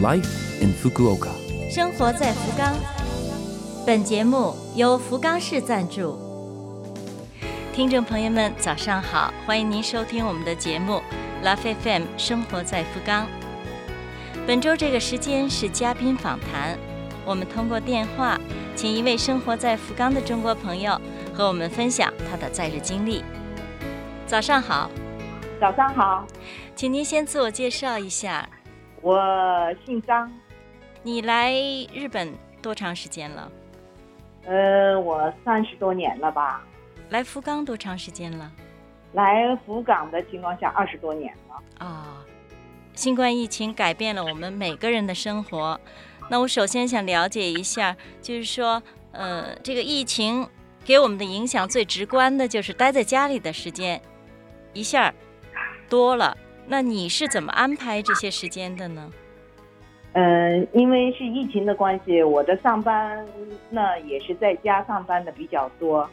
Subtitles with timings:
[0.00, 1.30] Life in Fukuoka。
[1.68, 2.72] 生活在福冈。
[3.84, 6.16] 本节目由福冈市赞助。
[7.72, 11.02] 听众朋友们，早上好，欢迎您收听我们的节目
[11.44, 13.26] 《Love FM 生活在福冈》。
[14.46, 16.78] 本周这个时间是嘉宾访谈，
[17.24, 18.38] 我们通过电话，
[18.76, 20.96] 请一位生活在福冈的中国朋友
[21.34, 23.24] 和我们分享他的在日经历。
[24.28, 24.88] 早上好，
[25.60, 26.24] 早上好，
[26.76, 28.48] 请您先自我介绍一下。
[29.00, 30.30] 我姓张，
[31.02, 31.52] 你来
[31.92, 33.50] 日本多长时间了？
[34.44, 36.64] 呃，我三十多年了吧。
[37.10, 38.50] 来福冈多长时间了？
[39.12, 41.86] 来福冈的情况下二十多年了。
[41.86, 42.24] 啊、
[42.94, 45.80] 新冠疫情改变了我们每个人的生活。
[46.28, 50.46] 那我首先想了解一下，就是说，呃，这个疫情
[50.84, 54.00] 给我们的影响最直观的就是待在家里的时间
[54.72, 55.14] 一下
[55.88, 56.36] 多了。
[56.68, 59.10] 那你是怎么安排这些时间的呢？
[60.12, 63.24] 嗯、因为是疫情的关系，我的上班
[63.70, 66.08] 呢也是在家上班的比较多。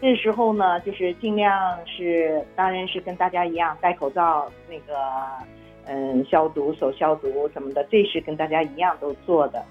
[0.00, 4.94] 这时候呢，就是尽量是，当然是跟大家一样戴口罩，那个
[5.86, 9.64] 嗯消毒手消毒什么的，这是跟大家一样都做的。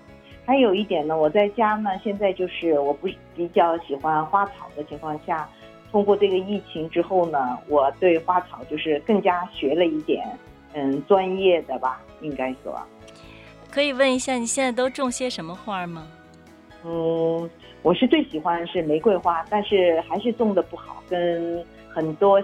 [0.45, 5.47] 还有一点呢，我在家呢，现在就是我不比较喜欢花草的情况下，
[5.93, 10.27] 通过这个疫情之后呢，我对花草就是更加学了一点，
[10.73, 12.75] 嗯，专业的吧，应该说。
[13.69, 16.07] 可以问一下你现在都种些什么花吗？
[16.83, 17.47] 嗯，
[17.83, 21.63] 我是最喜欢是玫瑰花，但是还是种的不好，跟
[21.93, 22.41] 很多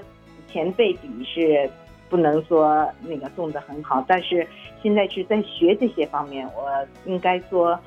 [0.47, 1.67] 前辈比是
[2.07, 4.05] 不能说那个种的很好。
[4.07, 4.47] 但是
[4.83, 6.71] 现在是在学这些方面，我
[7.05, 7.79] 应该说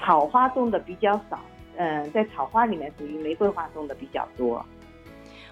[0.00, 1.38] 草花种的比较少。
[1.76, 4.62] 嗯，在草花里面属于玫瑰花种的比较多。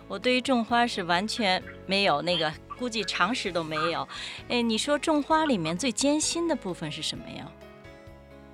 [0.08, 4.08] 我对于种花是完全没有那个，估计常识都没有。
[4.48, 7.46] 哎，你说种花里面最艰辛的部分是什么呀？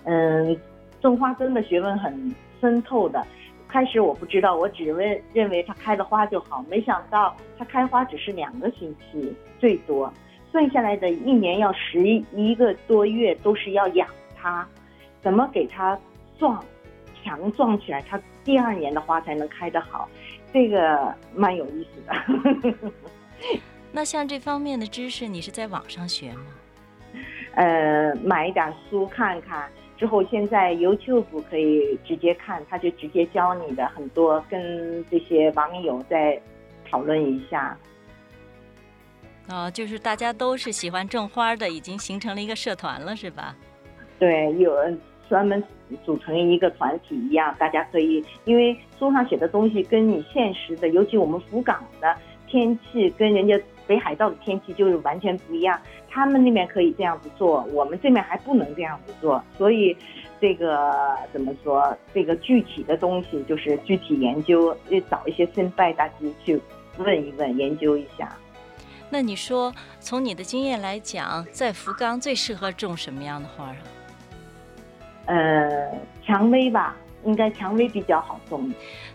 [0.05, 0.59] 嗯，
[1.01, 3.25] 种花真的学问很深透的。
[3.69, 10.13] 开始我不知道，我只认认为它开了花就好，没想到它开花只是两个星期最多，
[10.53, 14.67] 算下来的一年要十一个多月都是要养它，
[15.23, 15.99] 怎么给它
[16.39, 16.65] 壮
[17.25, 20.09] 强壮起来，它第二年的花才能开得好，
[20.53, 22.93] 这个蛮有意思的。
[23.91, 26.47] 那像这方面的知识，你是在网上学吗？
[27.55, 29.69] 呃，买一点书看看。
[29.97, 36.39] 之后，现在 YouTube 可以直接看，他就直接教你的很多，跟这些网友再
[36.91, 37.79] 讨论一下。
[39.49, 43.55] 哦，就是大家都是喜欢种花的，已经形成了一个社团了，是吧？
[44.19, 44.75] 对，有
[45.35, 45.61] 专门
[46.05, 55.77] 组成一个团体一样，大家可以，因为书上写的东西跟你现实的，尤其我们福冈的天气跟人家北海道的天气就是完全不一样。
[56.09, 59.97] 他们那边可以这样子做，我们这边还不能这样子做，所以
[60.41, 61.93] 这个怎么说？
[62.15, 64.73] 这个具体的东西就是具体研究，
[65.11, 66.61] 找一些先拜大吉去
[66.99, 68.29] 问一问，研究一下。
[69.11, 73.77] 那你说，从你的经验来讲，在福冈最适合种什么样的花啊？
[75.27, 75.93] 呃，
[76.27, 78.73] 蔷薇吧，应该蔷薇比较好种。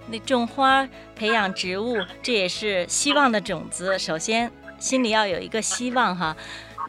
[0.08, 3.98] 那种花、培养植物，这也是希望的种子。
[4.00, 6.36] 首先，心里要有一个希望哈。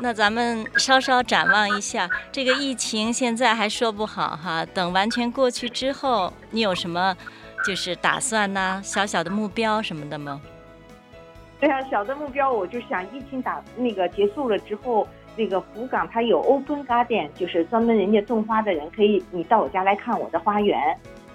[0.03, 4.64] 那咱们稍稍展望一下，这个疫情现在还说不好哈。
[4.72, 7.14] 等完全过去之后，你有什么
[7.66, 10.41] 就是打算呐、小小的目标什么的吗？
[11.60, 20.78] 对啊，小的目标我就想疫情打那个结束了之后，那个福冈它有 open garden，就是专门人家种花的人可以，你到我家来看我的花园，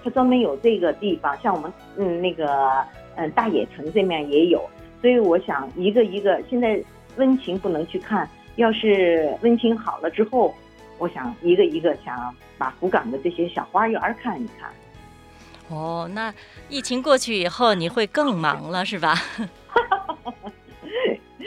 [0.04, 1.36] 它专门有这个地方。
[1.42, 2.84] 像我们嗯那个
[3.16, 4.62] 嗯大野城这面也有，
[5.00, 6.82] 所以我想一个一个，现在
[7.16, 10.54] 温情不能去看，要是温情好了之后，
[10.98, 14.70] 我想一个一个想把福冈的这些小花园看一看。
[15.68, 16.32] 哦，那
[16.68, 19.14] 疫情过去以后，你会更忙了是吧？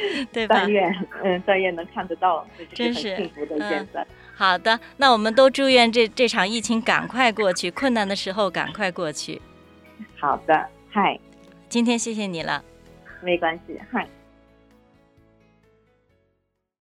[0.32, 0.72] 对吧但？
[0.72, 4.06] 愿嗯但愿能看得到，真是幸福的一件事。
[4.36, 9.42] 好的，那我们都祝愿这这场疫情赶快过去，困难的时候赶快过去。
[10.20, 11.20] 好的，嗨，
[11.68, 12.64] 今天谢谢你了。
[13.22, 14.08] 没关系，嗨。